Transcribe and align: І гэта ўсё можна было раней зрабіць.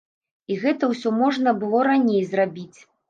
І 0.53 0.55
гэта 0.63 0.89
ўсё 0.93 1.13
можна 1.19 1.53
было 1.65 1.85
раней 1.89 2.27
зрабіць. 2.33 2.79